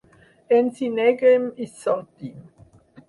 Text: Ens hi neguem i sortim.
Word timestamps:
Ens 0.59 0.79
hi 0.85 0.89
neguem 0.95 1.45
i 1.67 1.71
sortim. 1.83 2.41